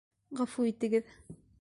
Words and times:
Ғәфү 0.39 0.65
итегеҙ! 0.71 1.15